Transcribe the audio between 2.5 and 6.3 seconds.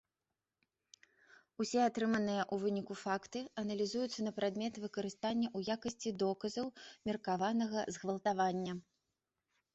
ў выніку факты аналізуюцца на прадмет выкарыстання ў якасці